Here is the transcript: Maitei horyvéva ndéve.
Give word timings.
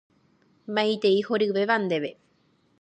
Maitei 0.75 1.13
horyvéva 1.27 1.77
ndéve. 1.85 2.11